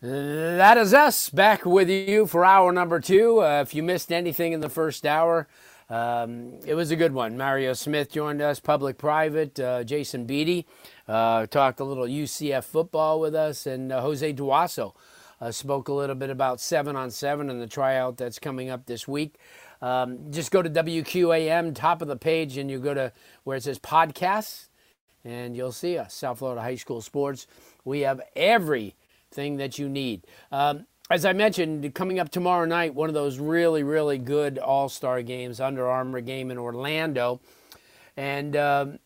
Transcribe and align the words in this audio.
That 0.00 0.78
is 0.78 0.94
us 0.94 1.28
back 1.28 1.66
with 1.66 1.90
you 1.90 2.28
for 2.28 2.44
hour 2.44 2.70
number 2.70 3.00
two. 3.00 3.42
Uh, 3.42 3.62
if 3.62 3.74
you 3.74 3.82
missed 3.82 4.12
anything 4.12 4.52
in 4.52 4.60
the 4.60 4.68
first 4.68 5.04
hour, 5.04 5.48
um, 5.90 6.52
it 6.64 6.76
was 6.76 6.92
a 6.92 6.96
good 6.96 7.12
one. 7.12 7.36
Mario 7.36 7.72
Smith 7.72 8.12
joined 8.12 8.40
us, 8.40 8.60
public 8.60 8.96
private. 8.96 9.58
Uh, 9.58 9.82
Jason 9.82 10.24
Beatty 10.24 10.68
uh, 11.08 11.46
talked 11.46 11.80
a 11.80 11.84
little 11.84 12.04
UCF 12.04 12.62
football 12.62 13.18
with 13.18 13.34
us, 13.34 13.66
and 13.66 13.90
uh, 13.90 14.00
Jose 14.00 14.32
Duaso 14.34 14.94
uh, 15.40 15.50
spoke 15.50 15.88
a 15.88 15.92
little 15.92 16.14
bit 16.14 16.30
about 16.30 16.60
seven 16.60 16.94
on 16.94 17.10
seven 17.10 17.50
and 17.50 17.60
the 17.60 17.66
tryout 17.66 18.18
that's 18.18 18.38
coming 18.38 18.70
up 18.70 18.86
this 18.86 19.08
week. 19.08 19.34
Um, 19.82 20.30
just 20.30 20.52
go 20.52 20.62
to 20.62 20.70
WQAM, 20.70 21.74
top 21.74 22.02
of 22.02 22.06
the 22.06 22.16
page, 22.16 22.56
and 22.56 22.70
you 22.70 22.78
go 22.78 22.94
to 22.94 23.12
where 23.42 23.56
it 23.56 23.64
says 23.64 23.80
podcasts, 23.80 24.68
and 25.24 25.56
you'll 25.56 25.72
see 25.72 25.98
us, 25.98 26.14
South 26.14 26.38
Florida 26.38 26.62
High 26.62 26.76
School 26.76 27.00
Sports. 27.00 27.48
We 27.84 28.02
have 28.02 28.20
every 28.36 28.94
thing 29.30 29.56
that 29.56 29.78
you 29.78 29.88
need. 29.88 30.26
Um, 30.52 30.86
as 31.10 31.24
I 31.24 31.32
mentioned, 31.32 31.94
coming 31.94 32.18
up 32.18 32.28
tomorrow 32.28 32.66
night, 32.66 32.94
one 32.94 33.08
of 33.08 33.14
those 33.14 33.38
really, 33.38 33.82
really 33.82 34.18
good 34.18 34.58
All 34.58 34.88
Star 34.88 35.22
games, 35.22 35.60
Under 35.60 35.88
Armour 35.88 36.20
game 36.20 36.50
in 36.50 36.58
Orlando. 36.58 37.40
And 38.16 38.56
um, 38.56 38.98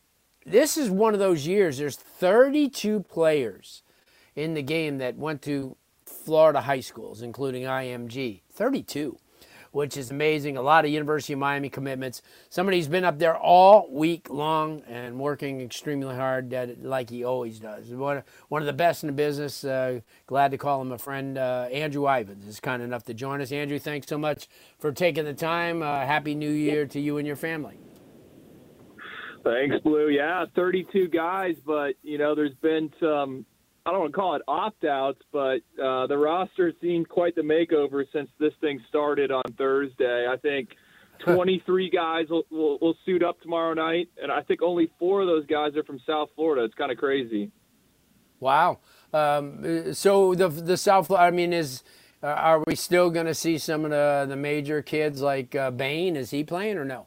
this 0.44 0.76
is 0.76 0.90
one 0.90 1.14
of 1.14 1.20
those 1.20 1.46
years, 1.46 1.78
there's 1.78 1.96
32 1.96 3.00
players 3.00 3.82
in 4.34 4.54
the 4.54 4.62
game 4.62 4.98
that 4.98 5.16
went 5.16 5.42
to 5.42 5.76
Florida 6.04 6.62
high 6.62 6.80
schools, 6.80 7.22
including 7.22 7.64
IMG. 7.64 8.40
32 8.50 9.18
which 9.72 9.96
is 9.96 10.10
amazing. 10.10 10.56
A 10.56 10.62
lot 10.62 10.84
of 10.84 10.90
University 10.90 11.32
of 11.32 11.38
Miami 11.38 11.68
commitments. 11.68 12.22
Somebody's 12.48 12.88
been 12.88 13.04
up 13.04 13.18
there 13.18 13.36
all 13.36 13.88
week 13.90 14.30
long 14.30 14.82
and 14.82 15.18
working 15.18 15.60
extremely 15.60 16.14
hard 16.14 16.54
like 16.82 17.10
he 17.10 17.24
always 17.24 17.58
does. 17.58 17.88
One, 17.88 18.22
one 18.48 18.62
of 18.62 18.66
the 18.66 18.72
best 18.72 19.02
in 19.02 19.08
the 19.08 19.12
business. 19.12 19.64
Uh, 19.64 20.00
glad 20.26 20.50
to 20.52 20.58
call 20.58 20.80
him 20.80 20.92
a 20.92 20.98
friend. 20.98 21.36
Uh, 21.36 21.68
Andrew 21.72 22.08
Ivins 22.08 22.46
is 22.46 22.60
kind 22.60 22.82
enough 22.82 23.04
to 23.04 23.14
join 23.14 23.40
us. 23.40 23.50
Andrew, 23.50 23.78
thanks 23.78 24.06
so 24.06 24.18
much 24.18 24.48
for 24.78 24.92
taking 24.92 25.24
the 25.24 25.34
time. 25.34 25.82
Uh, 25.82 26.00
Happy 26.06 26.34
New 26.34 26.50
Year 26.50 26.86
to 26.86 27.00
you 27.00 27.18
and 27.18 27.26
your 27.26 27.36
family. 27.36 27.78
Thanks, 29.42 29.76
Blue. 29.82 30.08
Yeah, 30.08 30.44
32 30.54 31.08
guys, 31.08 31.56
but 31.66 31.94
you 32.02 32.16
know, 32.16 32.34
there's 32.34 32.54
been 32.62 32.92
some 33.00 33.44
I 33.84 33.90
don't 33.90 34.00
want 34.00 34.12
to 34.12 34.16
call 34.16 34.36
it 34.36 34.42
opt 34.46 34.84
outs, 34.84 35.20
but 35.32 35.58
uh, 35.82 36.06
the 36.06 36.16
roster 36.16 36.66
has 36.66 36.74
seen 36.80 37.04
quite 37.04 37.34
the 37.34 37.42
makeover 37.42 38.04
since 38.12 38.30
this 38.38 38.52
thing 38.60 38.80
started 38.88 39.32
on 39.32 39.42
Thursday. 39.58 40.26
I 40.30 40.36
think 40.36 40.68
23 41.24 41.90
guys 41.90 42.26
will, 42.30 42.44
will, 42.50 42.78
will 42.80 42.94
suit 43.04 43.24
up 43.24 43.40
tomorrow 43.40 43.74
night, 43.74 44.08
and 44.22 44.30
I 44.30 44.42
think 44.42 44.62
only 44.62 44.90
four 44.98 45.20
of 45.22 45.26
those 45.26 45.46
guys 45.46 45.76
are 45.76 45.82
from 45.82 46.00
South 46.06 46.28
Florida. 46.36 46.64
It's 46.64 46.74
kind 46.74 46.92
of 46.92 46.98
crazy. 46.98 47.50
Wow. 48.38 48.78
Um, 49.12 49.94
so 49.94 50.34
the 50.34 50.48
the 50.48 50.76
South, 50.76 51.06
Florida, 51.06 51.26
I 51.26 51.30
mean, 51.30 51.52
is 51.52 51.84
uh, 52.22 52.26
are 52.28 52.62
we 52.66 52.74
still 52.74 53.08
going 53.10 53.26
to 53.26 53.34
see 53.34 53.56
some 53.58 53.84
of 53.84 53.90
the 53.90 54.26
the 54.28 54.36
major 54.36 54.82
kids 54.82 55.20
like 55.20 55.54
uh, 55.54 55.70
Bain? 55.70 56.16
Is 56.16 56.30
he 56.30 56.42
playing 56.42 56.76
or 56.76 56.84
no? 56.84 57.06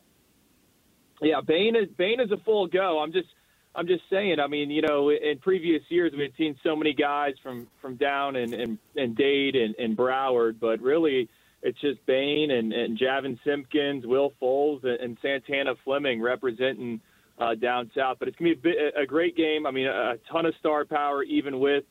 Yeah, 1.22 1.42
Bain 1.46 1.76
is 1.76 1.90
Bain 1.98 2.22
is 2.22 2.32
a 2.32 2.38
full 2.38 2.68
go. 2.68 3.00
I'm 3.00 3.12
just 3.12 3.28
I'm 3.76 3.88
just 3.88 4.04
saying. 4.10 4.40
I 4.40 4.48
mean, 4.48 4.70
you 4.70 4.82
know, 4.82 5.10
in 5.10 5.38
previous 5.40 5.82
years 5.90 6.14
we 6.16 6.24
had 6.24 6.32
seen 6.38 6.56
so 6.64 6.76
many 6.76 6.94
guys 6.94 7.34
from 7.44 7.68
from 7.82 7.96
down 7.96 8.36
and 8.36 8.54
and, 8.54 8.78
and 8.96 9.16
Dade 9.16 9.56
and, 9.56 9.76
and 9.78 9.98
Broward, 9.98 10.60
but 10.60 10.82
really 10.82 11.30
it's 11.62 11.80
just 11.82 12.06
Bain 12.06 12.52
and, 12.52 12.72
and 12.72 12.98
Javin 12.98 13.40
Simpkins, 13.44 14.06
Will 14.06 14.34
Fowles, 14.40 14.82
and, 14.84 15.00
and 15.00 15.18
Santana 15.22 15.74
Fleming 15.84 16.22
representing 16.22 17.02
uh, 17.40 17.56
down 17.56 17.90
south. 17.96 18.18
But 18.20 18.28
it's 18.28 18.38
gonna 18.38 18.56
be 18.56 18.60
a, 18.60 18.62
bit, 18.62 18.94
a 19.02 19.06
great 19.06 19.36
game. 19.36 19.66
I 19.66 19.72
mean, 19.72 19.88
a, 19.88 20.14
a 20.14 20.16
ton 20.32 20.46
of 20.46 20.54
star 20.60 20.86
power, 20.86 21.24
even 21.24 21.60
with 21.60 21.84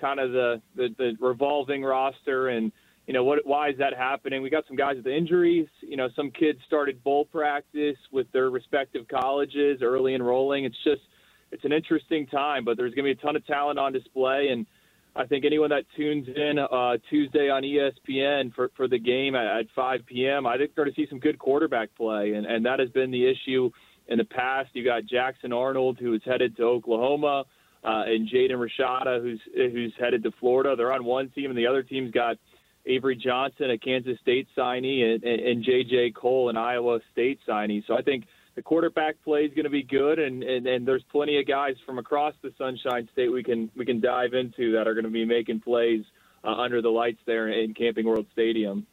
kind 0.00 0.20
of 0.20 0.32
the, 0.32 0.60
the 0.76 0.88
the 0.98 1.16
revolving 1.20 1.82
roster 1.82 2.48
and 2.48 2.72
you 3.06 3.14
know 3.14 3.24
what 3.24 3.44
why 3.46 3.68
is 3.70 3.78
that 3.78 3.94
happening 3.96 4.42
we 4.42 4.50
got 4.50 4.64
some 4.66 4.76
guys 4.76 4.96
with 4.96 5.06
injuries 5.06 5.66
you 5.80 5.96
know 5.96 6.08
some 6.14 6.30
kids 6.30 6.58
started 6.66 7.02
bowl 7.02 7.24
practice 7.24 7.96
with 8.12 8.30
their 8.32 8.50
respective 8.50 9.08
colleges 9.08 9.80
early 9.82 10.14
enrolling 10.14 10.64
it's 10.64 10.76
just 10.84 11.00
it's 11.50 11.64
an 11.64 11.72
interesting 11.72 12.26
time, 12.26 12.64
but 12.64 12.76
there's 12.76 12.94
going 12.94 13.06
to 13.06 13.14
be 13.14 13.18
a 13.18 13.22
ton 13.24 13.36
of 13.36 13.46
talent 13.46 13.78
on 13.78 13.92
display. 13.92 14.48
And 14.50 14.66
I 15.16 15.26
think 15.26 15.44
anyone 15.44 15.70
that 15.70 15.84
tunes 15.96 16.28
in 16.28 16.58
uh, 16.58 16.98
Tuesday 17.10 17.48
on 17.48 17.62
ESPN 17.62 18.54
for, 18.54 18.70
for 18.76 18.88
the 18.88 18.98
game 18.98 19.34
at, 19.34 19.46
at 19.46 19.66
5 19.74 20.00
p.m., 20.06 20.46
I 20.46 20.56
think 20.56 20.74
they're 20.74 20.84
going 20.84 20.94
to 20.94 21.00
see 21.00 21.08
some 21.08 21.18
good 21.18 21.38
quarterback 21.38 21.94
play. 21.96 22.32
And, 22.34 22.46
and 22.46 22.64
that 22.66 22.78
has 22.78 22.90
been 22.90 23.10
the 23.10 23.28
issue 23.28 23.70
in 24.08 24.18
the 24.18 24.24
past. 24.24 24.70
You 24.74 24.84
got 24.84 25.06
Jackson 25.06 25.52
Arnold, 25.52 25.98
who 25.98 26.14
is 26.14 26.22
headed 26.24 26.56
to 26.58 26.64
Oklahoma, 26.64 27.44
uh, 27.84 28.04
and 28.06 28.28
Jaden 28.28 28.52
Rashada, 28.52 29.22
who's, 29.22 29.40
who's 29.54 29.92
headed 29.98 30.22
to 30.24 30.30
Florida. 30.38 30.76
They're 30.76 30.92
on 30.92 31.04
one 31.04 31.30
team, 31.30 31.50
and 31.50 31.58
the 31.58 31.66
other 31.66 31.82
team's 31.82 32.10
got 32.10 32.36
Avery 32.86 33.16
Johnson, 33.16 33.70
a 33.70 33.78
Kansas 33.78 34.18
State 34.20 34.48
signee, 34.56 35.14
and, 35.14 35.22
and, 35.22 35.40
and 35.40 35.64
J.J. 35.64 36.12
Kohl, 36.12 36.48
an 36.48 36.56
Iowa 36.56 37.00
State 37.12 37.38
signee. 37.48 37.86
So 37.86 37.96
I 37.96 38.02
think– 38.02 38.24
the 38.58 38.62
quarterback 38.62 39.14
play 39.22 39.44
is 39.44 39.54
going 39.54 39.66
to 39.66 39.70
be 39.70 39.84
good, 39.84 40.18
and, 40.18 40.42
and 40.42 40.66
and 40.66 40.84
there's 40.84 41.04
plenty 41.12 41.38
of 41.38 41.46
guys 41.46 41.76
from 41.86 41.98
across 41.98 42.34
the 42.42 42.52
Sunshine 42.58 43.08
State 43.12 43.28
we 43.28 43.44
can 43.44 43.70
we 43.76 43.86
can 43.86 44.00
dive 44.00 44.34
into 44.34 44.72
that 44.72 44.88
are 44.88 44.94
going 44.94 45.04
to 45.04 45.12
be 45.12 45.24
making 45.24 45.60
plays 45.60 46.02
uh, 46.42 46.54
under 46.54 46.82
the 46.82 46.88
lights 46.88 47.20
there 47.24 47.46
in 47.50 47.72
Camping 47.72 48.04
World 48.04 48.26
Stadium. 48.32 48.84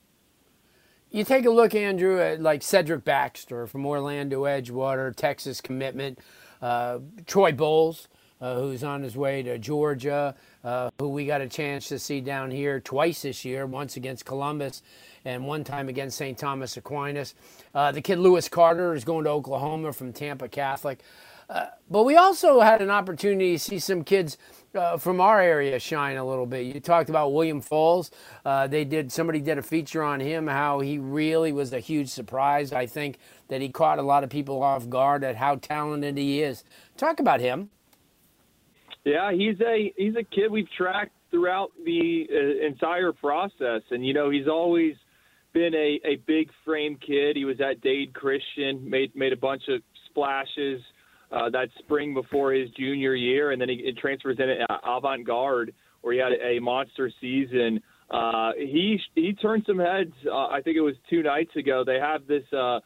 You 1.10 1.24
take 1.24 1.48
a 1.48 1.50
look, 1.50 1.74
Andrew, 1.74 2.22
at 2.22 2.44
like 2.44 2.62
Cedric 2.62 3.04
Baxter 3.04 3.66
from 3.66 3.88
Orlando 3.88 4.44
Edgewater, 4.44 5.16
Texas 5.16 5.62
commitment, 5.62 6.20
uh, 6.62 7.00
Troy 7.26 7.52
Bowles, 7.52 8.08
uh, 8.42 8.56
who's 8.56 8.84
on 8.84 9.02
his 9.02 9.16
way 9.16 9.42
to 9.44 9.58
Georgia, 9.58 10.36
uh, 10.64 10.90
who 11.00 11.10
we 11.10 11.26
got 11.26 11.42
a 11.42 11.48
chance 11.48 11.88
to 11.88 12.00
see 12.00 12.22
down 12.22 12.52
here 12.52 12.80
twice 12.80 13.22
this 13.22 13.46
year, 13.46 13.66
once 13.66 13.98
against 13.98 14.26
Columbus 14.26 14.82
and 15.24 15.46
one 15.46 15.64
time 15.64 15.90
against 15.90 16.18
St. 16.18 16.38
Thomas 16.38 16.78
Aquinas. 16.78 17.36
Uh, 17.74 17.92
the 17.92 18.02
kid 18.02 18.20
Lewis 18.20 18.50
Carter 18.50 18.94
is 18.94 19.04
going 19.04 19.24
to 19.26 19.30
Oklahoma 19.32 19.94
from 19.94 20.14
Tampa 20.14 20.48
Catholic. 20.48 21.02
Uh, 21.50 21.68
but 21.90 22.04
we 22.04 22.16
also 22.16 22.60
had 22.62 22.82
an 22.82 22.90
opportunity 22.90 23.54
to 23.54 23.60
see 23.60 23.80
some 23.80 24.04
kids 24.04 24.38
uh, 24.74 24.98
from 24.98 25.22
our 25.22 25.40
area 25.40 25.78
shine 25.80 26.18
a 26.18 26.26
little 26.26 26.46
bit. 26.46 26.66
You 26.66 26.80
talked 26.80 27.10
about 27.10 27.34
William 27.34 27.62
Fowles. 27.62 28.10
Uh, 28.44 28.68
they 28.68 28.84
did 28.84 29.12
somebody 29.12 29.40
did 29.40 29.58
a 29.58 29.62
feature 29.62 30.02
on 30.02 30.20
him, 30.20 30.48
how 30.48 30.80
he 30.80 30.98
really 30.98 31.52
was 31.52 31.72
a 31.72 31.80
huge 31.80 32.10
surprise. 32.10 32.74
I 32.74 32.88
think 32.88 33.20
that 33.48 33.62
he 33.62 33.70
caught 33.70 34.00
a 34.00 34.04
lot 34.04 34.24
of 34.24 34.30
people 34.30 34.64
off 34.64 34.90
guard 34.90 35.24
at 35.24 35.36
how 35.36 35.58
talented 35.58 36.18
he 36.18 36.42
is. 36.42 36.64
Talk 36.98 37.20
about 37.20 37.40
him. 37.40 37.70
Yeah, 39.06 39.32
he's 39.32 39.62
a 39.62 39.94
he's 39.96 40.16
a 40.16 40.24
kid 40.24 40.52
we've 40.52 40.70
tracked 40.76 41.14
throughout 41.30 41.72
the 41.86 42.26
uh, 42.32 42.66
entire 42.66 43.14
process, 43.14 43.82
and 43.92 44.06
you 44.06 44.14
know 44.14 44.32
he's 44.32 44.48
always 44.48 44.96
been 45.54 45.76
a, 45.76 46.00
a 46.04 46.16
big 46.26 46.50
frame 46.66 46.98
kid. 46.98 47.36
He 47.36 47.46
was 47.46 47.58
at 47.62 47.82
Dade 47.82 48.14
Christian, 48.16 48.90
made 48.90 49.16
made 49.16 49.32
a 49.32 49.38
bunch 49.38 49.64
of 49.70 49.82
splashes 50.10 50.82
uh, 51.32 51.52
that 51.52 51.70
spring 51.80 52.16
before 52.16 52.52
his 52.52 52.70
junior 52.72 53.14
year, 53.14 53.52
and 53.52 53.62
then 53.62 53.70
he, 53.70 53.82
he 53.86 53.94
transfers 53.94 54.38
in 54.40 54.50
at 54.50 54.80
Avant 54.84 55.26
Garde, 55.26 55.74
where 56.02 56.14
he 56.14 56.20
had 56.20 56.34
a 56.42 56.60
monster 56.60 57.12
season. 57.22 57.82
Uh, 58.10 58.52
he 58.58 59.00
he 59.14 59.34
turned 59.34 59.64
some 59.68 59.78
heads. 59.78 60.14
Uh, 60.26 60.48
I 60.48 60.62
think 60.64 60.78
it 60.78 60.82
was 60.82 60.96
two 61.12 61.22
nights 61.22 61.56
ago. 61.56 61.84
They 61.86 62.00
have 62.00 62.26
this 62.26 62.44
uh, 62.52 62.80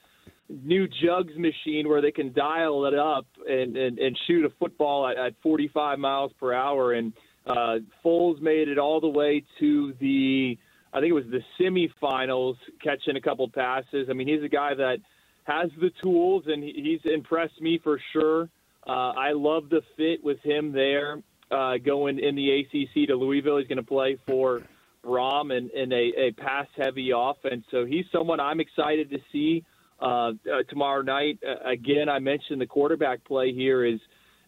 new 0.49 0.87
jugs 0.87 1.33
machine 1.37 1.87
where 1.87 2.01
they 2.01 2.11
can 2.11 2.33
dial 2.33 2.85
it 2.85 2.95
up 2.95 3.25
and, 3.47 3.77
and, 3.77 3.99
and 3.99 4.17
shoot 4.27 4.45
a 4.45 4.49
football 4.59 5.07
at, 5.07 5.17
at 5.17 5.33
45 5.43 5.99
miles 5.99 6.31
per 6.39 6.53
hour. 6.53 6.93
And 6.93 7.13
uh, 7.45 7.75
Fowles 8.01 8.39
made 8.41 8.67
it 8.67 8.79
all 8.79 8.99
the 8.99 9.07
way 9.09 9.43
to 9.59 9.93
the, 9.99 10.57
I 10.91 10.99
think 10.99 11.11
it 11.11 11.13
was 11.13 11.25
the 11.29 11.41
semifinals, 11.59 12.55
catching 12.83 13.15
a 13.15 13.21
couple 13.21 13.47
passes. 13.49 14.07
I 14.09 14.13
mean, 14.13 14.27
he's 14.27 14.43
a 14.43 14.49
guy 14.49 14.73
that 14.73 14.97
has 15.43 15.69
the 15.79 15.91
tools, 16.01 16.43
and 16.47 16.63
he's 16.63 17.01
impressed 17.05 17.61
me 17.61 17.79
for 17.83 17.99
sure. 18.13 18.49
Uh, 18.87 19.11
I 19.11 19.31
love 19.33 19.69
the 19.69 19.81
fit 19.97 20.23
with 20.23 20.39
him 20.41 20.71
there, 20.71 21.21
uh, 21.51 21.77
going 21.77 22.19
in 22.19 22.35
the 22.35 22.59
ACC 22.59 23.07
to 23.07 23.15
Louisville. 23.15 23.57
He's 23.57 23.67
going 23.67 23.77
to 23.77 23.83
play 23.83 24.17
for 24.25 24.63
Brohm 25.03 25.55
and 25.55 25.69
in, 25.71 25.91
in 25.91 25.93
a, 25.93 26.27
a 26.27 26.31
pass-heavy 26.31 27.11
offense. 27.15 27.65
So 27.71 27.85
he's 27.85 28.05
someone 28.11 28.39
I'm 28.39 28.59
excited 28.59 29.09
to 29.11 29.19
see 29.31 29.63
uh, 30.01 30.31
tomorrow 30.69 31.01
night. 31.01 31.39
Uh, 31.45 31.69
again, 31.69 32.09
I 32.09 32.19
mentioned 32.19 32.61
the 32.61 32.65
quarterback 32.65 33.23
play 33.25 33.53
here 33.53 33.85
is 33.85 33.99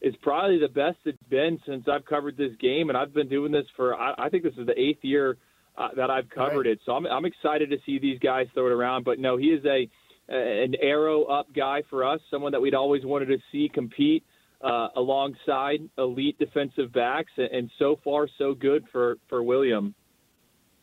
is 0.02 0.16
probably 0.24 0.58
the 0.58 0.68
best 0.68 0.98
it's 1.06 1.22
been 1.30 1.60
since 1.66 1.88
I've 1.88 2.06
covered 2.06 2.36
this 2.36 2.56
game, 2.60 2.90
and 2.90 2.98
I've 2.98 3.14
been 3.14 3.30
doing 3.30 3.52
this 3.52 3.66
for 3.76 3.96
I, 3.96 4.14
I 4.18 4.30
think 4.30 4.44
this 4.44 4.56
is 4.58 4.66
the 4.66 4.80
eighth 4.80 5.04
year 5.04 5.38
uh, 5.78 5.90
that 5.96 6.10
I've 6.10 6.30
covered 6.30 6.66
right. 6.66 6.74
it. 6.74 6.80
So 6.86 6.94
I'm 6.94 7.06
I'm 7.06 7.26
excited 7.26 7.70
to 7.70 7.78
see 7.86 8.00
these 8.00 8.20
guys 8.20 8.48
throw 8.54 8.68
it 8.68 8.72
around. 8.72 9.04
But 9.04 9.20
no, 9.20 9.38
he 9.38 9.48
is 9.48 9.64
a 9.66 9.88
an 10.30 10.76
arrow 10.82 11.24
up 11.24 11.48
guy 11.54 11.84
for 11.90 12.06
us, 12.06 12.22
someone 12.30 12.54
that 12.54 12.62
we'd 12.62 12.76
always 12.76 13.06
wanted 13.06 13.28
to 13.28 13.38
see 13.52 13.70
compete. 13.74 14.24
Uh, 14.64 14.90
alongside 14.96 15.80
elite 15.98 16.38
defensive 16.38 16.94
backs, 16.94 17.32
and 17.36 17.72
so 17.80 18.00
far 18.04 18.28
so 18.38 18.54
good 18.54 18.86
for 18.92 19.18
for 19.28 19.42
William. 19.42 19.96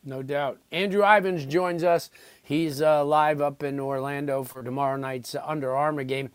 No 0.04 0.22
doubt. 0.22 0.58
Andrew 0.72 1.04
Ivins 1.04 1.44
joins 1.46 1.84
us. 1.84 2.10
He's 2.48 2.80
uh, 2.80 3.04
live 3.04 3.42
up 3.42 3.62
in 3.62 3.78
Orlando 3.78 4.42
for 4.42 4.62
tomorrow 4.62 4.96
night's 4.96 5.36
Under 5.44 5.76
Armour 5.76 6.04
game. 6.04 6.30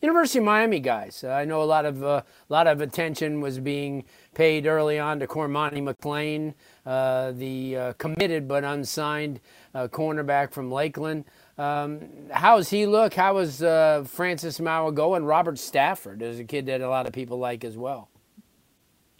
University 0.00 0.38
of 0.38 0.46
Miami 0.46 0.80
guys. 0.80 1.22
I 1.22 1.44
know 1.44 1.62
a 1.62 1.64
lot 1.64 1.84
of 1.84 2.02
uh, 2.02 2.22
lot 2.48 2.66
of 2.66 2.80
attention 2.80 3.42
was 3.42 3.58
being 3.58 4.04
paid 4.32 4.66
early 4.66 4.98
on 4.98 5.20
to 5.20 5.26
Cormani 5.26 5.82
McClain, 5.82 6.54
uh, 6.86 7.32
the 7.32 7.76
uh, 7.76 7.92
committed 7.98 8.48
but 8.48 8.64
unsigned 8.64 9.40
cornerback 9.74 10.52
from 10.52 10.72
Lakeland. 10.72 11.26
Um, 11.58 12.00
how 12.30 12.56
does 12.56 12.70
he 12.70 12.86
look? 12.86 13.12
How 13.12 13.36
is 13.36 13.62
uh, 13.62 14.06
Francis 14.08 14.60
Mauigoa 14.60 14.94
going? 14.94 15.24
Robert 15.26 15.58
Stafford? 15.58 16.22
Is 16.22 16.40
a 16.40 16.44
kid 16.44 16.64
that 16.64 16.80
a 16.80 16.88
lot 16.88 17.06
of 17.06 17.12
people 17.12 17.38
like 17.38 17.62
as 17.62 17.76
well. 17.76 18.08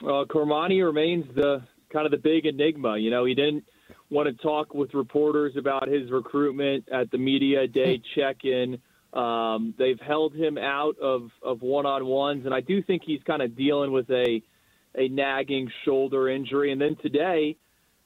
Well, 0.00 0.24
Cormani 0.24 0.82
remains 0.82 1.26
the 1.34 1.60
kind 1.92 2.06
of 2.06 2.10
the 2.10 2.16
big 2.16 2.46
enigma. 2.46 2.96
You 2.96 3.10
know, 3.10 3.26
he 3.26 3.34
didn't 3.34 3.64
want 4.10 4.26
to 4.28 4.42
talk 4.42 4.74
with 4.74 4.94
reporters 4.94 5.54
about 5.56 5.88
his 5.88 6.10
recruitment 6.10 6.88
at 6.90 7.10
the 7.10 7.18
media 7.18 7.66
day 7.66 8.00
check-in. 8.14 8.78
Um, 9.12 9.74
they've 9.78 10.00
held 10.00 10.34
him 10.34 10.58
out 10.58 10.98
of, 10.98 11.30
of 11.42 11.62
one-on-ones, 11.62 12.44
and 12.44 12.54
I 12.54 12.60
do 12.60 12.82
think 12.82 13.02
he's 13.04 13.22
kind 13.22 13.42
of 13.42 13.56
dealing 13.56 13.92
with 13.92 14.10
a 14.10 14.42
a 14.94 15.08
nagging 15.08 15.70
shoulder 15.84 16.28
injury. 16.28 16.72
And 16.72 16.80
then 16.80 16.96
today, 17.00 17.56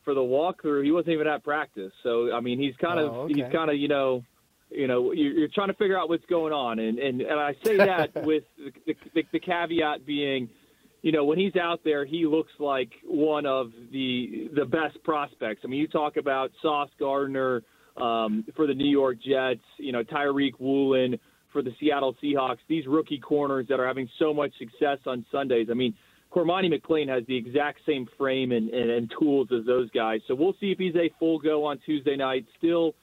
for 0.04 0.14
the 0.14 0.20
walkthrough, 0.20 0.84
he 0.84 0.90
wasn't 0.90 1.14
even 1.14 1.26
at 1.26 1.44
practice. 1.44 1.92
So 2.02 2.32
I 2.32 2.40
mean, 2.40 2.58
he's 2.58 2.74
kind 2.76 3.00
of 3.00 3.12
oh, 3.12 3.20
okay. 3.22 3.34
he's 3.34 3.52
kind 3.52 3.70
of 3.70 3.76
you 3.76 3.88
know 3.88 4.24
you 4.70 4.86
know 4.86 5.12
you're, 5.12 5.32
you're, 5.32 5.48
trying 5.48 5.68
to 5.68 5.74
figure 5.74 5.98
out 5.98 6.08
what's 6.08 6.26
going 6.26 6.52
on, 6.52 6.78
and 6.78 6.98
and, 6.98 7.20
and 7.20 7.40
I 7.40 7.54
say 7.64 7.76
that 7.76 8.10
with 8.24 8.44
the, 8.86 8.94
the, 9.14 9.24
the 9.32 9.40
caveat 9.40 10.04
being 10.06 10.48
you 11.02 11.10
know, 11.10 11.24
when 11.24 11.38
he's 11.38 11.56
out 11.56 11.80
there, 11.84 12.04
he 12.04 12.26
looks 12.26 12.52
like 12.58 12.90
one 13.04 13.44
of 13.44 13.72
the 13.92 14.48
the 14.54 14.64
best 14.64 15.02
prospects. 15.02 15.62
I 15.64 15.66
mean, 15.66 15.80
you 15.80 15.88
talk 15.88 16.16
about 16.16 16.52
Sauce 16.62 16.90
Gardner 16.98 17.62
um, 17.96 18.44
for 18.56 18.66
the 18.66 18.74
New 18.74 18.88
York 18.88 19.18
Jets, 19.20 19.64
you 19.78 19.92
know, 19.92 20.04
Tariq 20.04 20.52
Woolen 20.58 21.18
for 21.52 21.60
the 21.60 21.72
Seattle 21.80 22.16
Seahawks. 22.22 22.58
These 22.68 22.86
rookie 22.86 23.18
corners 23.18 23.66
that 23.68 23.80
are 23.80 23.86
having 23.86 24.08
so 24.18 24.32
much 24.32 24.52
success 24.58 24.98
on 25.06 25.26
Sundays. 25.30 25.68
I 25.70 25.74
mean, 25.74 25.94
Cormani 26.32 26.72
McClain 26.72 27.08
has 27.08 27.24
the 27.26 27.36
exact 27.36 27.80
same 27.84 28.06
frame 28.16 28.52
and, 28.52 28.70
and, 28.70 28.90
and 28.90 29.12
tools 29.18 29.48
as 29.52 29.66
those 29.66 29.90
guys. 29.90 30.20
So 30.28 30.34
we'll 30.34 30.54
see 30.60 30.70
if 30.70 30.78
he's 30.78 30.94
a 30.94 31.10
full 31.18 31.38
go 31.38 31.64
on 31.64 31.78
Tuesday 31.84 32.16
night. 32.16 32.46
Still 32.58 32.94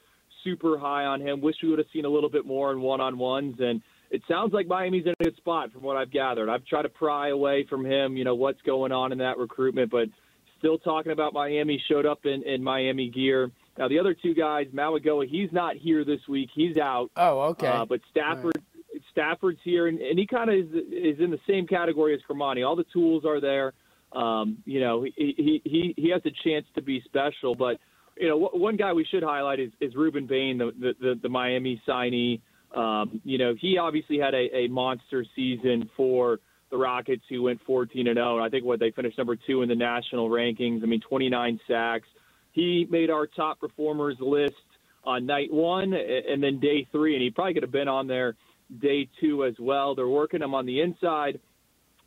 super 0.43 0.79
high 0.79 1.05
on 1.05 1.21
him. 1.21 1.41
Wish 1.41 1.57
we 1.61 1.69
would 1.69 1.79
have 1.79 1.87
seen 1.93 2.05
a 2.05 2.09
little 2.09 2.29
bit 2.29 2.45
more 2.45 2.71
in 2.71 2.81
one 2.81 3.01
on 3.01 3.17
ones 3.17 3.55
and 3.59 3.81
it 4.11 4.21
sounds 4.27 4.53
like 4.53 4.67
Miami's 4.67 5.05
in 5.05 5.13
a 5.19 5.23
good 5.23 5.35
spot 5.37 5.71
from 5.71 5.83
what 5.83 5.97
I've 5.97 6.11
gathered. 6.11 6.49
I've 6.49 6.65
tried 6.65 6.83
to 6.83 6.89
pry 6.89 7.29
away 7.29 7.65
from 7.69 7.85
him, 7.85 8.17
you 8.17 8.23
know, 8.23 8.35
what's 8.35 8.61
going 8.63 8.91
on 8.91 9.11
in 9.11 9.19
that 9.19 9.37
recruitment, 9.37 9.91
but 9.91 10.07
still 10.57 10.77
talking 10.77 11.11
about 11.11 11.33
Miami 11.33 11.81
showed 11.87 12.05
up 12.05 12.25
in, 12.25 12.43
in 12.43 12.63
Miami 12.63 13.09
gear. 13.09 13.51
Now 13.77 13.87
the 13.87 13.99
other 13.99 14.13
two 14.13 14.33
guys, 14.33 14.67
Mauigoa, 14.73 15.27
he's 15.27 15.51
not 15.51 15.75
here 15.75 16.03
this 16.03 16.19
week. 16.27 16.49
He's 16.53 16.77
out. 16.77 17.09
Oh, 17.15 17.41
okay. 17.51 17.67
Uh, 17.67 17.85
but 17.85 18.01
Stafford, 18.11 18.57
right. 18.57 19.01
Stafford's 19.11 19.59
here, 19.63 19.87
and, 19.87 19.99
and 19.99 20.19
he 20.19 20.27
kind 20.27 20.49
of 20.49 20.55
is, 20.55 20.73
is 20.91 21.19
in 21.19 21.31
the 21.31 21.39
same 21.47 21.65
category 21.67 22.13
as 22.13 22.19
Cormani. 22.29 22.67
All 22.67 22.75
the 22.75 22.85
tools 22.91 23.23
are 23.25 23.39
there. 23.39 23.73
Um, 24.11 24.57
you 24.65 24.79
know, 24.79 25.03
he, 25.03 25.11
he 25.15 25.61
he 25.63 25.93
he 25.95 26.09
has 26.09 26.21
a 26.25 26.31
chance 26.43 26.65
to 26.75 26.81
be 26.81 27.01
special. 27.05 27.53
But 27.53 27.77
you 28.17 28.27
know, 28.27 28.49
one 28.53 28.75
guy 28.75 28.91
we 28.91 29.05
should 29.05 29.23
highlight 29.23 29.59
is, 29.59 29.71
is 29.79 29.93
Rueben 29.93 30.27
Bain, 30.27 30.57
the, 30.57 30.95
the 30.99 31.19
the 31.21 31.29
Miami 31.29 31.81
signee. 31.87 32.41
Um, 32.75 33.21
you 33.23 33.37
know, 33.37 33.55
he 33.59 33.77
obviously 33.77 34.19
had 34.19 34.33
a, 34.33 34.55
a 34.55 34.67
monster 34.67 35.25
season 35.35 35.89
for 35.97 36.39
the 36.69 36.77
Rockets, 36.77 37.23
who 37.29 37.43
went 37.43 37.59
14 37.65 38.07
and 38.07 38.17
0. 38.17 38.39
I 38.39 38.49
think 38.49 38.63
what 38.63 38.79
they 38.79 38.91
finished 38.91 39.17
number 39.17 39.35
two 39.35 39.63
in 39.63 39.69
the 39.69 39.75
national 39.75 40.29
rankings. 40.29 40.83
I 40.83 40.85
mean, 40.85 41.01
29 41.01 41.59
sacks. 41.67 42.07
He 42.51 42.87
made 42.89 43.09
our 43.09 43.25
top 43.25 43.59
performers 43.59 44.17
list 44.19 44.53
on 45.03 45.25
night 45.25 45.51
one 45.51 45.93
and 45.93 46.43
then 46.43 46.59
day 46.59 46.87
three, 46.91 47.15
and 47.15 47.23
he 47.23 47.31
probably 47.31 47.53
could 47.53 47.63
have 47.63 47.71
been 47.71 47.87
on 47.87 48.07
there 48.07 48.35
day 48.81 49.09
two 49.19 49.45
as 49.45 49.55
well. 49.59 49.95
They're 49.95 50.07
working 50.07 50.41
him 50.41 50.53
on 50.53 50.65
the 50.65 50.81
inside, 50.81 51.39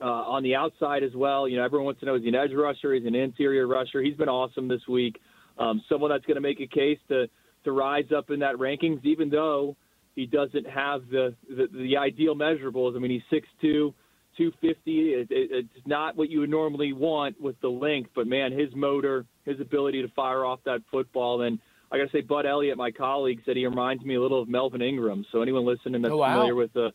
uh, 0.00 0.04
on 0.04 0.42
the 0.42 0.54
outside 0.54 1.02
as 1.02 1.14
well. 1.14 1.48
You 1.48 1.56
know, 1.56 1.64
everyone 1.64 1.86
wants 1.86 2.00
to 2.00 2.06
know 2.06 2.14
is 2.14 2.22
he 2.22 2.28
an 2.28 2.34
edge 2.34 2.52
rusher? 2.54 2.94
He's 2.94 3.06
an 3.06 3.14
interior 3.14 3.66
rusher. 3.66 4.00
He's 4.00 4.16
been 4.16 4.28
awesome 4.28 4.68
this 4.68 4.86
week. 4.88 5.20
Um, 5.58 5.82
someone 5.88 6.10
that's 6.10 6.24
going 6.24 6.36
to 6.36 6.40
make 6.40 6.60
a 6.60 6.66
case 6.66 6.98
to 7.08 7.28
to 7.64 7.72
rise 7.72 8.06
up 8.16 8.30
in 8.30 8.40
that 8.40 8.56
rankings, 8.56 9.04
even 9.04 9.30
though 9.30 9.76
he 10.14 10.26
doesn't 10.26 10.68
have 10.68 11.02
the, 11.10 11.34
the, 11.48 11.68
the 11.72 11.96
ideal 11.96 12.34
measurables. 12.34 12.96
I 12.96 12.98
mean, 12.98 13.10
he's 13.10 13.40
6'2", 13.62 13.94
250. 14.36 15.12
It, 15.12 15.28
it, 15.30 15.50
it's 15.52 15.86
not 15.86 16.16
what 16.16 16.30
you 16.30 16.40
would 16.40 16.50
normally 16.50 16.92
want 16.92 17.40
with 17.40 17.60
the 17.60 17.68
length, 17.68 18.10
but 18.14 18.26
man, 18.26 18.52
his 18.52 18.68
motor, 18.74 19.24
his 19.44 19.60
ability 19.60 20.02
to 20.02 20.08
fire 20.08 20.44
off 20.44 20.60
that 20.64 20.80
football. 20.90 21.42
And 21.42 21.58
I 21.90 21.98
got 21.98 22.04
to 22.04 22.10
say, 22.10 22.20
Bud 22.22 22.46
Elliott, 22.46 22.76
my 22.76 22.90
colleague, 22.90 23.40
said 23.44 23.56
he 23.56 23.66
reminds 23.66 24.04
me 24.04 24.14
a 24.14 24.20
little 24.20 24.40
of 24.40 24.48
Melvin 24.48 24.82
Ingram. 24.82 25.24
So 25.32 25.42
anyone 25.42 25.66
listening 25.66 26.02
that's 26.02 26.12
oh, 26.12 26.18
wow. 26.18 26.34
familiar 26.34 26.54
with 26.54 26.72
the 26.72 26.90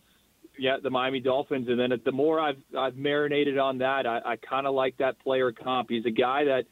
yeah 0.59 0.77
the 0.81 0.89
Miami 0.89 1.19
Dolphins, 1.19 1.67
and 1.69 1.79
then 1.79 1.91
the 2.03 2.12
more 2.12 2.39
I've 2.39 2.57
I've 2.77 2.95
marinated 2.95 3.57
on 3.57 3.77
that, 3.79 4.07
I, 4.07 4.19
I 4.25 4.36
kind 4.38 4.65
of 4.65 4.74
like 4.74 4.97
that 4.97 5.19
player 5.19 5.51
comp. 5.51 5.89
He's 5.89 6.05
a 6.05 6.12
guy 6.12 6.45
that 6.45 6.63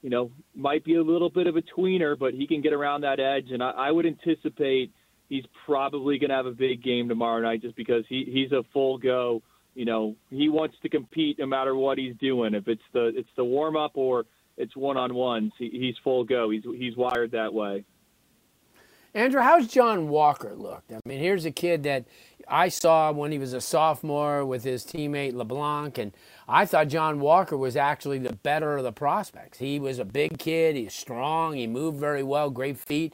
you 0.00 0.10
know 0.10 0.30
might 0.54 0.84
be 0.84 0.94
a 0.94 1.02
little 1.02 1.30
bit 1.30 1.48
of 1.48 1.56
a 1.56 1.62
tweener, 1.62 2.16
but 2.16 2.34
he 2.34 2.46
can 2.46 2.60
get 2.60 2.72
around 2.72 3.00
that 3.00 3.18
edge, 3.18 3.50
and 3.50 3.62
I, 3.62 3.70
I 3.70 3.90
would 3.90 4.06
anticipate 4.06 4.92
he's 5.32 5.44
probably 5.64 6.18
going 6.18 6.28
to 6.28 6.36
have 6.36 6.44
a 6.44 6.52
big 6.52 6.82
game 6.82 7.08
tomorrow 7.08 7.40
night 7.40 7.62
just 7.62 7.74
because 7.74 8.04
he 8.06 8.28
he's 8.30 8.52
a 8.52 8.62
full 8.74 8.98
go. 8.98 9.42
You 9.74 9.86
know, 9.86 10.14
he 10.28 10.50
wants 10.50 10.76
to 10.82 10.90
compete 10.90 11.38
no 11.38 11.46
matter 11.46 11.74
what 11.74 11.96
he's 11.96 12.14
doing. 12.16 12.52
If 12.52 12.68
it's 12.68 12.82
the 12.92 13.12
it's 13.16 13.30
the 13.34 13.44
warm 13.44 13.74
up 13.74 13.92
or 13.94 14.26
it's 14.58 14.76
one 14.76 14.98
on 14.98 15.14
ones, 15.14 15.52
he, 15.58 15.70
he's 15.70 15.94
full 16.04 16.24
go. 16.24 16.50
He's 16.50 16.64
he's 16.76 16.96
wired 16.98 17.30
that 17.30 17.54
way. 17.54 17.84
Andrew, 19.14 19.40
how's 19.40 19.68
John 19.68 20.08
Walker 20.08 20.54
looked? 20.54 20.92
I 20.92 20.98
mean, 21.06 21.18
here's 21.18 21.44
a 21.44 21.50
kid 21.50 21.82
that 21.82 22.04
I 22.48 22.68
saw 22.68 23.12
when 23.12 23.30
he 23.30 23.38
was 23.38 23.52
a 23.52 23.60
sophomore 23.60 24.44
with 24.44 24.64
his 24.64 24.84
teammate 24.84 25.34
LeBlanc, 25.34 25.96
and 25.98 26.12
I 26.48 26.64
thought 26.66 26.88
John 26.88 27.20
Walker 27.20 27.56
was 27.56 27.76
actually 27.76 28.18
the 28.18 28.34
better 28.34 28.78
of 28.78 28.84
the 28.84 28.92
prospects. 28.92 29.58
He 29.58 29.78
was 29.78 29.98
a 29.98 30.06
big 30.06 30.38
kid, 30.38 30.76
he's 30.76 30.94
strong, 30.94 31.54
he 31.54 31.66
moved 31.66 31.98
very 31.98 32.22
well, 32.22 32.48
great 32.48 32.78
feet. 32.78 33.12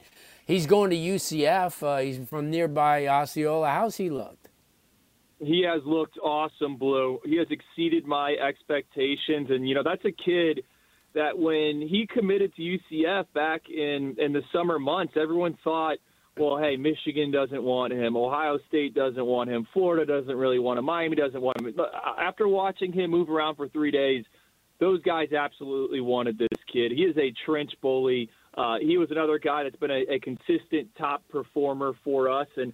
He's 0.49 0.65
going 0.65 0.89
to 0.89 0.97
UCF. 0.97 1.83
Uh, 1.83 2.01
he's 2.01 2.27
from 2.27 2.49
nearby 2.49 3.07
Osceola. 3.07 3.69
How's 3.69 3.97
he 3.97 4.09
looked? 4.09 4.49
he 5.39 5.63
has 5.63 5.81
looked 5.85 6.17
awesome, 6.17 6.75
Blue. 6.77 7.19
He 7.25 7.37
has 7.37 7.47
exceeded 7.49 8.05
my 8.05 8.33
expectations, 8.33 9.47
and 9.49 9.67
you 9.67 9.75
know 9.75 9.83
that's 9.83 10.03
a 10.05 10.11
kid 10.11 10.63
that 11.13 11.37
when 11.37 11.81
he 11.81 12.07
committed 12.13 12.53
to 12.55 12.61
UCF 12.61 13.25
back 13.33 13.61
in 13.69 14.15
in 14.19 14.33
the 14.33 14.41
summer 14.53 14.77
months, 14.79 15.13
everyone 15.15 15.57
thought, 15.63 15.97
well, 16.37 16.57
hey, 16.57 16.75
Michigan 16.75 17.31
doesn't 17.31 17.63
want 17.63 17.93
him, 17.93 18.15
Ohio 18.17 18.59
State 18.67 18.93
doesn't 18.93 19.25
want 19.25 19.49
him, 19.49 19.67
Florida 19.73 20.05
doesn't 20.05 20.35
really 20.35 20.59
want 20.59 20.77
him, 20.77 20.85
Miami 20.85 21.15
doesn't 21.15 21.41
want 21.41 21.59
him. 21.61 21.73
But 21.75 21.91
after 22.19 22.47
watching 22.47 22.91
him 22.91 23.11
move 23.11 23.29
around 23.29 23.55
for 23.55 23.69
three 23.69 23.91
days, 23.91 24.25
those 24.79 25.01
guys 25.03 25.31
absolutely 25.31 26.01
wanted 26.01 26.37
this 26.37 26.59
kid. 26.71 26.91
He 26.91 27.03
is 27.03 27.17
a 27.17 27.33
trench 27.45 27.71
bully. 27.81 28.29
Uh, 28.59 28.75
he 28.81 28.97
was 28.97 29.09
another 29.09 29.39
guy 29.39 29.63
that's 29.63 29.77
been 29.77 29.89
a, 29.89 30.15
a 30.15 30.19
consistent 30.19 30.89
top 30.97 31.23
performer 31.29 31.93
for 32.03 32.29
us, 32.29 32.47
and 32.57 32.73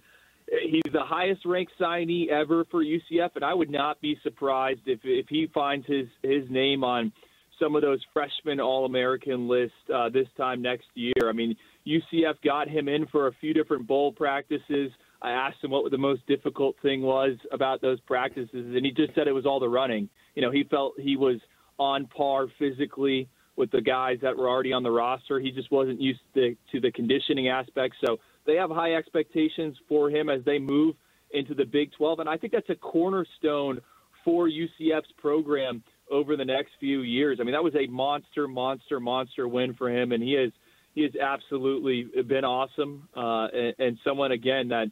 he's 0.64 0.92
the 0.92 1.04
highest 1.04 1.46
ranked 1.46 1.72
signee 1.80 2.28
ever 2.28 2.64
for 2.72 2.82
UCF. 2.82 3.30
And 3.36 3.44
I 3.44 3.54
would 3.54 3.70
not 3.70 4.00
be 4.00 4.18
surprised 4.24 4.80
if 4.86 4.98
if 5.04 5.26
he 5.28 5.48
finds 5.54 5.86
his 5.86 6.06
his 6.24 6.42
name 6.50 6.82
on 6.82 7.12
some 7.60 7.76
of 7.76 7.82
those 7.82 8.00
freshman 8.12 8.58
All 8.58 8.84
American 8.84 9.48
lists 9.48 9.76
uh, 9.94 10.08
this 10.08 10.26
time 10.36 10.60
next 10.60 10.86
year. 10.94 11.28
I 11.28 11.32
mean, 11.32 11.54
UCF 11.86 12.34
got 12.44 12.68
him 12.68 12.88
in 12.88 13.06
for 13.06 13.28
a 13.28 13.32
few 13.40 13.54
different 13.54 13.86
bowl 13.86 14.12
practices. 14.12 14.90
I 15.22 15.30
asked 15.30 15.62
him 15.62 15.70
what 15.70 15.88
the 15.90 15.98
most 15.98 16.26
difficult 16.26 16.74
thing 16.82 17.02
was 17.02 17.36
about 17.52 17.80
those 17.80 18.00
practices, 18.00 18.50
and 18.52 18.84
he 18.84 18.90
just 18.90 19.14
said 19.14 19.28
it 19.28 19.32
was 19.32 19.46
all 19.46 19.60
the 19.60 19.68
running. 19.68 20.08
You 20.34 20.42
know, 20.42 20.50
he 20.50 20.64
felt 20.64 20.94
he 20.98 21.16
was 21.16 21.36
on 21.78 22.06
par 22.06 22.46
physically 22.58 23.28
with 23.56 23.70
the 23.70 23.80
guys 23.80 24.18
that 24.22 24.36
were 24.36 24.48
already 24.48 24.72
on 24.72 24.82
the 24.82 24.90
roster. 24.90 25.40
He 25.40 25.50
just 25.50 25.70
wasn't 25.70 26.00
used 26.00 26.20
to, 26.34 26.56
to 26.72 26.80
the 26.80 26.92
conditioning 26.92 27.48
aspect. 27.48 27.96
So 28.04 28.18
they 28.46 28.54
have 28.54 28.70
high 28.70 28.94
expectations 28.94 29.76
for 29.88 30.10
him 30.10 30.28
as 30.28 30.44
they 30.44 30.58
move 30.58 30.94
into 31.32 31.54
the 31.54 31.64
Big 31.64 31.90
12, 31.92 32.20
and 32.20 32.28
I 32.28 32.36
think 32.36 32.52
that's 32.52 32.70
a 32.70 32.76
cornerstone 32.76 33.80
for 34.24 34.48
UCF's 34.48 35.12
program 35.18 35.82
over 36.10 36.36
the 36.36 36.44
next 36.44 36.70
few 36.78 37.00
years. 37.00 37.38
I 37.40 37.44
mean, 37.44 37.52
that 37.52 37.64
was 37.64 37.74
a 37.74 37.86
monster, 37.88 38.46
monster, 38.46 39.00
monster 39.00 39.48
win 39.48 39.74
for 39.74 39.90
him, 39.90 40.12
and 40.12 40.22
he 40.22 40.34
has 40.34 40.52
he 40.94 41.02
has 41.02 41.12
absolutely 41.20 42.06
been 42.26 42.44
awesome. 42.44 43.08
Uh, 43.14 43.48
and, 43.48 43.74
and 43.78 43.98
someone 44.02 44.32
again 44.32 44.68
that 44.68 44.86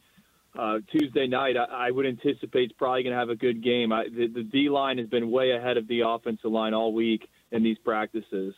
uh, 0.59 0.79
Tuesday 0.93 1.27
night 1.27 1.57
I, 1.57 1.87
I 1.87 1.91
would 1.91 2.05
anticipate 2.05 2.71
is 2.71 2.73
probably 2.77 3.05
going 3.05 3.15
to 3.15 3.19
have 3.19 3.31
a 3.31 3.37
good 3.37 3.63
game. 3.63 3.93
I, 3.93 4.05
the, 4.05 4.27
the 4.27 4.43
D 4.43 4.69
line 4.69 4.99
has 4.99 5.09
been 5.09 5.31
way 5.31 5.53
ahead 5.53 5.77
of 5.77 5.89
the 5.89 6.03
offensive 6.07 6.51
line 6.51 6.75
all 6.75 6.93
week 6.93 7.29
in 7.55 7.63
these 7.63 7.79
practices. 7.79 8.55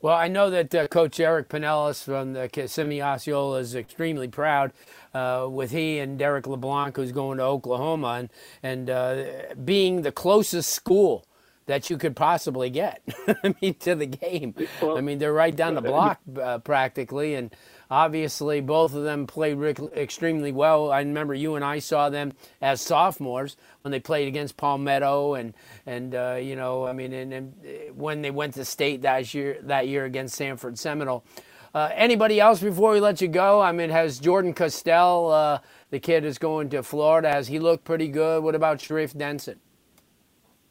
Well, 0.00 0.16
I 0.16 0.28
know 0.28 0.48
that 0.48 0.74
uh, 0.74 0.88
Coach 0.88 1.20
Eric 1.20 1.50
Pinellas 1.50 2.02
from 2.02 2.32
the 2.32 2.48
Kissimmee 2.48 3.02
Osceola 3.02 3.58
is 3.58 3.74
extremely 3.74 4.28
proud 4.28 4.72
uh, 5.12 5.46
with 5.50 5.72
he 5.72 5.98
and 5.98 6.18
Derek 6.18 6.46
LeBlanc, 6.46 6.96
who's 6.96 7.12
going 7.12 7.36
to 7.36 7.44
Oklahoma, 7.44 8.16
and, 8.20 8.30
and 8.62 8.88
uh, 8.88 9.24
being 9.62 10.00
the 10.00 10.12
closest 10.12 10.70
school 10.70 11.26
that 11.66 11.90
you 11.90 11.98
could 11.98 12.16
possibly 12.16 12.70
get. 12.70 13.02
I 13.44 13.54
mean, 13.60 13.74
to 13.74 13.94
the 13.94 14.06
game. 14.06 14.54
Well, 14.80 14.96
I 14.96 15.02
mean, 15.02 15.18
they're 15.18 15.34
right 15.34 15.54
down 15.54 15.74
the 15.74 15.82
block 15.82 16.18
uh, 16.40 16.58
practically, 16.58 17.34
and 17.34 17.54
obviously 17.90 18.60
both 18.60 18.94
of 18.94 19.02
them 19.02 19.26
played 19.26 19.58
extremely 19.94 20.52
well. 20.52 20.90
I 20.90 21.00
remember 21.00 21.34
you 21.34 21.56
and 21.56 21.64
I 21.64 21.80
saw 21.80 22.08
them 22.08 22.32
as 22.60 22.80
sophomores 22.80 23.56
when 23.82 23.92
they 23.92 24.00
played 24.00 24.28
against 24.28 24.56
Palmetto, 24.56 25.34
and 25.34 25.54
and 25.86 26.14
uh, 26.14 26.38
you 26.40 26.56
know, 26.56 26.86
I 26.86 26.92
mean, 26.92 27.12
and, 27.12 27.32
and, 27.32 27.54
when 27.94 28.22
they 28.22 28.30
went 28.30 28.54
to 28.54 28.64
state 28.64 29.02
that 29.02 29.32
year 29.34 29.58
that 29.62 29.88
year 29.88 30.04
against 30.04 30.36
Sanford 30.36 30.78
Seminole. 30.78 31.24
Uh, 31.72 31.88
anybody 31.94 32.40
else 32.40 32.60
before 32.60 32.90
we 32.92 32.98
let 32.98 33.20
you 33.20 33.28
go? 33.28 33.60
I 33.60 33.70
mean, 33.70 33.90
has 33.90 34.18
Jordan 34.18 34.54
Castell, 34.54 35.30
uh, 35.30 35.58
the 35.90 36.00
kid 36.00 36.24
is 36.24 36.36
going 36.36 36.68
to 36.70 36.82
Florida, 36.82 37.30
has 37.30 37.46
he 37.46 37.60
looked 37.60 37.84
pretty 37.84 38.08
good? 38.08 38.42
What 38.42 38.56
about 38.56 38.80
Sharif 38.80 39.16
Denson? 39.16 39.60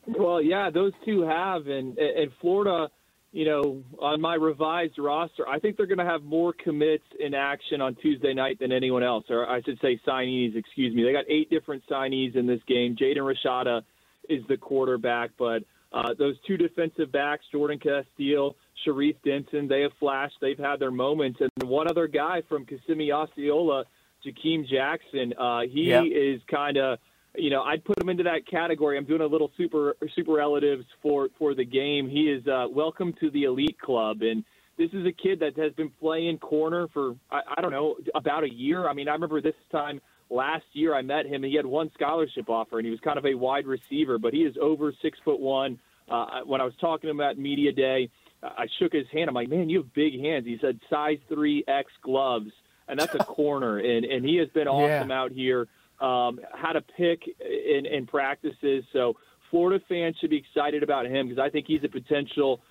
Well, 0.05 0.41
yeah, 0.41 0.69
those 0.69 0.91
two 1.05 1.21
have, 1.21 1.67
and 1.67 1.97
and 1.97 2.31
Florida, 2.41 2.89
you 3.31 3.45
know, 3.45 3.83
on 3.99 4.19
my 4.21 4.33
revised 4.35 4.97
roster, 4.97 5.47
I 5.47 5.59
think 5.59 5.77
they're 5.77 5.85
going 5.85 5.99
to 5.99 6.05
have 6.05 6.23
more 6.23 6.53
commits 6.53 7.03
in 7.19 7.33
action 7.33 7.79
on 7.79 7.95
Tuesday 7.95 8.33
night 8.33 8.57
than 8.59 8.71
anyone 8.71 9.03
else, 9.03 9.25
or 9.29 9.47
I 9.47 9.61
should 9.61 9.79
say 9.81 9.99
signees. 10.07 10.55
Excuse 10.55 10.95
me. 10.95 11.03
They 11.03 11.11
got 11.11 11.25
eight 11.29 11.49
different 11.49 11.83
signees 11.89 12.35
in 12.35 12.47
this 12.47 12.61
game. 12.67 12.95
Jaden 12.95 13.17
Rashada 13.17 13.83
is 14.27 14.41
the 14.47 14.57
quarterback, 14.57 15.31
but 15.37 15.63
uh, 15.91 16.13
those 16.17 16.35
two 16.47 16.57
defensive 16.57 17.11
backs, 17.11 17.43
Jordan 17.51 17.79
Castell, 17.79 18.55
Sharif 18.83 19.15
Denson, 19.23 19.67
they 19.67 19.81
have 19.81 19.91
flashed. 19.99 20.35
They've 20.41 20.57
had 20.57 20.79
their 20.79 20.91
moments, 20.91 21.39
and 21.39 21.69
one 21.69 21.89
other 21.89 22.07
guy 22.07 22.41
from 22.49 22.65
Kissimmee 22.65 23.11
Osceola, 23.11 23.85
Jakeem 24.25 24.67
Jackson. 24.67 25.33
Uh, 25.37 25.61
he 25.61 25.89
yep. 25.89 26.03
is 26.05 26.41
kind 26.49 26.77
of 26.77 26.99
you 27.35 27.49
know, 27.49 27.61
I'd 27.61 27.83
put 27.83 27.99
him 28.01 28.09
into 28.09 28.23
that 28.23 28.47
category. 28.49 28.97
I'm 28.97 29.05
doing 29.05 29.21
a 29.21 29.25
little 29.27 29.51
super 29.57 29.95
super 30.15 30.33
relatives 30.33 30.85
for 31.01 31.29
for 31.37 31.53
the 31.53 31.65
game. 31.65 32.09
He 32.09 32.23
is 32.23 32.45
uh, 32.47 32.65
welcome 32.69 33.13
to 33.19 33.29
the 33.29 33.43
elite 33.43 33.79
club, 33.79 34.21
and 34.21 34.43
this 34.77 34.89
is 34.93 35.05
a 35.05 35.11
kid 35.11 35.39
that 35.41 35.57
has 35.57 35.73
been 35.73 35.91
playing 35.99 36.39
corner 36.39 36.87
for 36.93 37.15
I, 37.31 37.41
I 37.57 37.61
don't 37.61 37.71
know 37.71 37.95
about 38.15 38.43
a 38.43 38.49
year. 38.49 38.87
I 38.87 38.93
mean, 38.93 39.07
I 39.07 39.13
remember 39.13 39.41
this 39.41 39.53
time 39.71 40.01
last 40.29 40.65
year 40.73 40.95
I 40.95 41.01
met 41.01 41.25
him. 41.25 41.43
and 41.43 41.45
He 41.45 41.55
had 41.55 41.65
one 41.65 41.91
scholarship 41.93 42.49
offer, 42.49 42.79
and 42.79 42.85
he 42.85 42.91
was 42.91 42.99
kind 43.01 43.17
of 43.17 43.25
a 43.25 43.35
wide 43.35 43.67
receiver, 43.67 44.17
but 44.17 44.33
he 44.33 44.39
is 44.39 44.55
over 44.61 44.93
six 45.01 45.17
foot 45.23 45.39
one. 45.39 45.79
Uh, 46.09 46.41
when 46.45 46.59
I 46.59 46.63
was 46.63 46.73
talking 46.81 47.07
to 47.07 47.11
him 47.11 47.21
at 47.21 47.37
media 47.37 47.71
day, 47.71 48.09
I 48.41 48.65
shook 48.79 48.93
his 48.93 49.05
hand. 49.11 49.29
I'm 49.29 49.35
like, 49.35 49.49
man, 49.49 49.69
you 49.69 49.79
have 49.79 49.93
big 49.93 50.19
hands. 50.19 50.45
He 50.45 50.57
said 50.59 50.79
size 50.89 51.19
three 51.27 51.63
X 51.67 51.91
gloves, 52.01 52.51
and 52.87 52.99
that's 52.99 53.13
a 53.13 53.19
corner, 53.23 53.77
and 53.77 54.05
and 54.05 54.25
he 54.25 54.37
has 54.37 54.49
been 54.49 54.67
awesome 54.67 55.09
yeah. 55.09 55.19
out 55.21 55.31
here 55.31 55.67
um, 56.01 56.39
how 56.53 56.71
to 56.71 56.81
pick 56.81 57.21
in, 57.39 57.85
in 57.85 58.07
practices. 58.07 58.83
So 58.93 59.15
Florida 59.51 59.83
fans 59.89 60.15
should 60.19 60.29
be 60.29 60.37
excited 60.37 60.83
about 60.83 61.05
him 61.05 61.27
because 61.27 61.41
I 61.41 61.49
think 61.49 61.65
he's 61.67 61.83
a 61.83 61.89
potential 61.89 62.61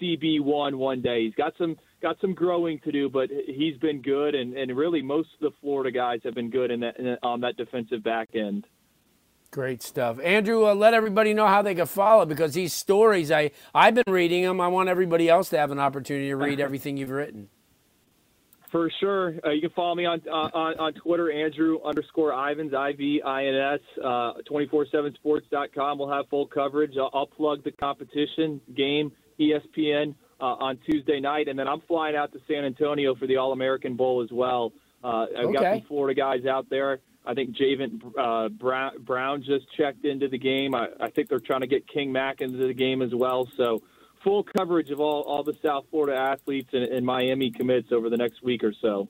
CB 0.00 0.40
one 0.42 0.78
one 0.78 1.02
day. 1.02 1.24
He's 1.24 1.34
got 1.34 1.54
some 1.58 1.76
got 2.02 2.16
some 2.20 2.34
growing 2.34 2.78
to 2.80 2.92
do, 2.92 3.08
but 3.08 3.30
he's 3.46 3.76
been 3.78 4.02
good, 4.02 4.34
and, 4.34 4.56
and 4.56 4.76
really 4.76 5.02
most 5.02 5.28
of 5.34 5.40
the 5.40 5.56
Florida 5.60 5.90
guys 5.90 6.20
have 6.24 6.34
been 6.34 6.50
good 6.50 6.70
in 6.70 6.80
that 6.80 6.98
in, 6.98 7.16
on 7.22 7.40
that 7.40 7.56
defensive 7.56 8.02
back 8.02 8.30
end. 8.34 8.66
Great 9.50 9.82
stuff, 9.82 10.18
Andrew. 10.20 10.66
Uh, 10.66 10.74
let 10.74 10.92
everybody 10.92 11.32
know 11.32 11.46
how 11.46 11.62
they 11.62 11.74
can 11.74 11.86
follow 11.86 12.26
because 12.26 12.54
these 12.54 12.72
stories 12.72 13.30
I 13.30 13.52
I've 13.74 13.94
been 13.94 14.04
reading 14.06 14.42
them. 14.42 14.60
I 14.60 14.68
want 14.68 14.88
everybody 14.88 15.28
else 15.28 15.48
to 15.50 15.58
have 15.58 15.70
an 15.70 15.78
opportunity 15.78 16.28
to 16.28 16.36
read 16.36 16.60
everything 16.66 16.96
you've 16.96 17.10
written. 17.10 17.48
For 18.70 18.90
sure. 18.98 19.34
Uh, 19.44 19.50
you 19.50 19.60
can 19.60 19.70
follow 19.70 19.94
me 19.94 20.06
on, 20.06 20.20
uh, 20.26 20.50
on 20.52 20.78
on 20.78 20.92
Twitter, 20.94 21.30
Andrew 21.30 21.78
underscore 21.84 22.32
Ivins, 22.32 22.74
I 22.74 22.92
V 22.92 23.22
I 23.24 23.46
N 23.46 23.54
S, 23.54 23.80
247sports.com. 24.02 25.98
We'll 25.98 26.10
have 26.10 26.28
full 26.28 26.46
coverage. 26.46 26.96
I'll, 26.98 27.10
I'll 27.14 27.26
plug 27.26 27.62
the 27.62 27.70
competition 27.70 28.60
game, 28.76 29.12
ESPN, 29.38 30.14
uh, 30.40 30.44
on 30.44 30.78
Tuesday 30.90 31.20
night. 31.20 31.48
And 31.48 31.58
then 31.58 31.68
I'm 31.68 31.80
flying 31.82 32.16
out 32.16 32.32
to 32.32 32.40
San 32.48 32.64
Antonio 32.64 33.14
for 33.14 33.26
the 33.26 33.36
All 33.36 33.52
American 33.52 33.94
Bowl 33.94 34.22
as 34.22 34.30
well. 34.32 34.72
Uh, 35.02 35.26
I've 35.38 35.44
okay. 35.46 35.52
got 35.52 35.62
some 35.78 35.82
Florida 35.86 36.20
guys 36.20 36.44
out 36.46 36.68
there. 36.68 36.98
I 37.24 37.34
think 37.34 37.56
Javin 37.56 38.00
uh, 38.18 38.48
Brown, 38.48 38.92
Brown 39.00 39.42
just 39.42 39.66
checked 39.76 40.04
into 40.04 40.28
the 40.28 40.38
game. 40.38 40.74
I, 40.74 40.88
I 41.00 41.10
think 41.10 41.28
they're 41.28 41.40
trying 41.40 41.62
to 41.62 41.66
get 41.66 41.86
King 41.88 42.12
Mack 42.12 42.40
into 42.40 42.66
the 42.66 42.74
game 42.74 43.02
as 43.02 43.14
well. 43.14 43.48
So 43.56 43.82
full 44.26 44.42
coverage 44.42 44.90
of 44.90 44.98
all, 44.98 45.22
all 45.22 45.44
the 45.44 45.54
South 45.64 45.84
Florida 45.90 46.18
athletes 46.18 46.70
and, 46.72 46.82
and 46.82 47.06
Miami 47.06 47.52
commits 47.52 47.92
over 47.92 48.10
the 48.10 48.16
next 48.16 48.42
week 48.42 48.64
or 48.64 48.74
so. 48.82 49.08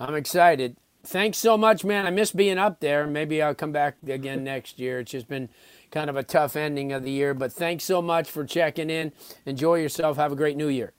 I'm 0.00 0.16
excited. 0.16 0.76
Thanks 1.04 1.38
so 1.38 1.56
much, 1.56 1.84
man. 1.84 2.04
I 2.04 2.10
miss 2.10 2.32
being 2.32 2.58
up 2.58 2.80
there. 2.80 3.06
Maybe 3.06 3.40
I'll 3.40 3.54
come 3.54 3.70
back 3.70 3.98
again 4.04 4.42
next 4.42 4.80
year. 4.80 4.98
It's 4.98 5.12
just 5.12 5.28
been 5.28 5.48
kind 5.92 6.10
of 6.10 6.16
a 6.16 6.24
tough 6.24 6.56
ending 6.56 6.92
of 6.92 7.04
the 7.04 7.12
year, 7.12 7.32
but 7.32 7.52
thanks 7.52 7.84
so 7.84 8.02
much 8.02 8.28
for 8.28 8.44
checking 8.44 8.90
in. 8.90 9.12
Enjoy 9.46 9.76
yourself. 9.76 10.16
Have 10.16 10.32
a 10.32 10.36
great 10.36 10.56
new 10.56 10.66
year. 10.66 10.92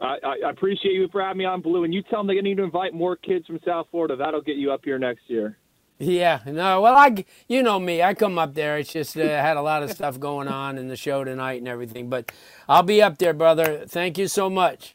I, 0.00 0.16
I 0.44 0.50
appreciate 0.50 0.94
you 0.94 1.08
for 1.12 1.22
having 1.22 1.38
me 1.38 1.44
on 1.44 1.62
Blue, 1.62 1.84
and 1.84 1.94
you 1.94 2.02
tell 2.02 2.20
them 2.20 2.26
they 2.26 2.40
need 2.40 2.56
to 2.56 2.64
invite 2.64 2.94
more 2.94 3.14
kids 3.14 3.46
from 3.46 3.60
South 3.64 3.86
Florida. 3.92 4.16
That'll 4.16 4.42
get 4.42 4.56
you 4.56 4.72
up 4.72 4.80
here 4.84 4.98
next 4.98 5.22
year. 5.28 5.58
Yeah, 5.98 6.40
no, 6.46 6.80
well, 6.80 6.94
I, 6.94 7.24
you 7.48 7.62
know 7.62 7.80
me, 7.80 8.02
I 8.02 8.14
come 8.14 8.38
up 8.38 8.54
there. 8.54 8.78
It's 8.78 8.92
just 8.92 9.16
uh, 9.16 9.22
had 9.22 9.56
a 9.56 9.62
lot 9.62 9.82
of 9.82 9.90
stuff 9.90 10.20
going 10.20 10.46
on 10.46 10.78
in 10.78 10.86
the 10.86 10.96
show 10.96 11.24
tonight 11.24 11.58
and 11.58 11.66
everything, 11.66 12.08
but 12.08 12.30
I'll 12.68 12.84
be 12.84 13.02
up 13.02 13.18
there, 13.18 13.34
brother. 13.34 13.84
Thank 13.88 14.16
you 14.16 14.28
so 14.28 14.48
much. 14.48 14.94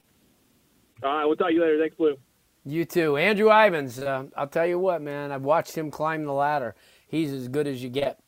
All 1.03 1.13
right, 1.13 1.25
we'll 1.25 1.35
talk 1.35 1.49
to 1.49 1.53
you 1.53 1.61
later. 1.61 1.77
Thanks, 1.77 1.97
Blue. 1.97 2.15
You 2.65 2.85
too, 2.85 3.17
Andrew 3.17 3.49
Ivins. 3.51 3.99
Uh, 3.99 4.25
I'll 4.37 4.47
tell 4.47 4.65
you 4.65 4.79
what, 4.79 5.01
man. 5.01 5.33
I've 5.33 5.41
watched 5.43 5.77
him 5.77 5.91
climb 5.91 6.23
the 6.23 6.31
ladder. 6.31 6.75
He's 7.05 7.33
as 7.33 7.49
good 7.49 7.67
as 7.67 7.83
you 7.83 7.89
get. 7.89 8.22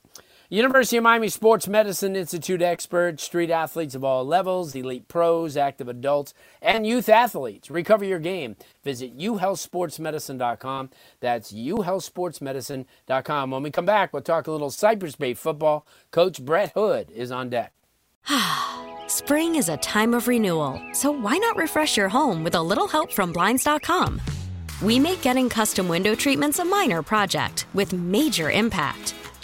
University 0.49 0.97
of 0.97 1.03
Miami 1.03 1.29
Sports 1.29 1.67
Medicine 1.67 2.15
Institute 2.15 2.61
experts, 2.61 3.23
street 3.23 3.49
athletes 3.49 3.95
of 3.95 4.03
all 4.03 4.23
levels, 4.23 4.75
elite 4.75 5.07
pros, 5.07 5.57
active 5.57 5.87
adults, 5.87 6.35
and 6.61 6.85
youth 6.85 7.09
athletes. 7.09 7.71
Recover 7.71 8.05
your 8.05 8.19
game. 8.19 8.55
Visit 8.83 9.17
uhealthsportsmedicine.com. 9.17 10.91
That's 11.19 11.51
uhealthsportsmedicine.com. 11.51 13.51
When 13.51 13.63
we 13.63 13.71
come 13.71 13.85
back, 13.85 14.13
we'll 14.13 14.21
talk 14.21 14.45
a 14.45 14.51
little 14.51 14.69
Cypress 14.69 15.15
Bay 15.15 15.33
football. 15.33 15.87
Coach 16.11 16.45
Brett 16.45 16.73
Hood 16.75 17.09
is 17.09 17.31
on 17.31 17.49
deck. 17.49 17.73
Spring 19.07 19.55
is 19.55 19.69
a 19.69 19.77
time 19.77 20.13
of 20.13 20.27
renewal, 20.27 20.79
so 20.93 21.11
why 21.11 21.37
not 21.37 21.57
refresh 21.57 21.97
your 21.97 22.09
home 22.09 22.43
with 22.43 22.53
a 22.53 22.61
little 22.61 22.87
help 22.87 23.11
from 23.11 23.33
Blinds.com? 23.33 24.21
We 24.81 24.99
make 24.99 25.21
getting 25.21 25.49
custom 25.49 25.87
window 25.87 26.15
treatments 26.15 26.59
a 26.59 26.65
minor 26.65 27.01
project 27.01 27.65
with 27.73 27.93
major 27.93 28.51
impact. 28.51 29.15